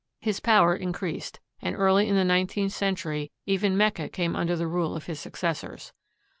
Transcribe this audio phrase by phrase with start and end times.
[0.19, 4.95] His power increased, and early in the nineteenth century even Mecca came under the rule
[4.95, 5.93] of his successors.